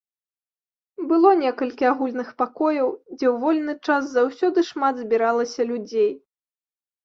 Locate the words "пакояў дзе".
2.43-3.27